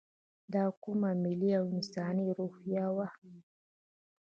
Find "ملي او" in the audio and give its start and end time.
1.23-1.65